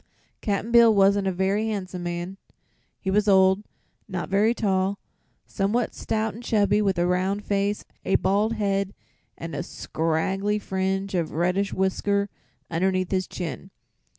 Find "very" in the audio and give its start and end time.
1.31-1.67, 4.29-4.55